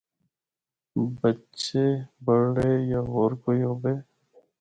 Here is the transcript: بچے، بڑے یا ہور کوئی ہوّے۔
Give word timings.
بچے، 1.19 1.85
بڑے 2.25 2.73
یا 2.89 2.99
ہور 3.11 3.31
کوئی 3.43 3.59
ہوّے۔ 3.69 3.93